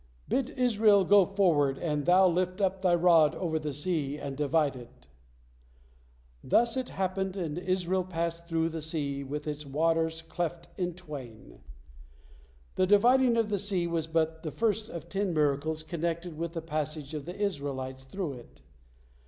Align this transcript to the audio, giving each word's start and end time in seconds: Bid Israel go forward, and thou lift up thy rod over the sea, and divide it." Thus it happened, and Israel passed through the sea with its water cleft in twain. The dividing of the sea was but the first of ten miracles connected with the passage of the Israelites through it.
Bid 0.27 0.49
Israel 0.49 1.05
go 1.05 1.27
forward, 1.27 1.77
and 1.77 2.05
thou 2.07 2.27
lift 2.27 2.59
up 2.59 2.81
thy 2.81 2.95
rod 2.95 3.35
over 3.35 3.59
the 3.59 3.71
sea, 3.71 4.17
and 4.17 4.35
divide 4.35 4.75
it." 4.75 5.05
Thus 6.43 6.75
it 6.75 6.89
happened, 6.89 7.35
and 7.37 7.59
Israel 7.59 8.03
passed 8.03 8.47
through 8.47 8.69
the 8.69 8.81
sea 8.81 9.23
with 9.23 9.45
its 9.47 9.63
water 9.63 10.09
cleft 10.27 10.69
in 10.75 10.95
twain. 10.95 11.59
The 12.77 12.87
dividing 12.87 13.37
of 13.37 13.49
the 13.49 13.59
sea 13.59 13.85
was 13.85 14.07
but 14.07 14.41
the 14.41 14.49
first 14.49 14.89
of 14.89 15.07
ten 15.07 15.35
miracles 15.35 15.83
connected 15.83 16.35
with 16.35 16.53
the 16.53 16.63
passage 16.63 17.13
of 17.13 17.25
the 17.25 17.37
Israelites 17.39 18.03
through 18.05 18.33
it. 18.39 18.63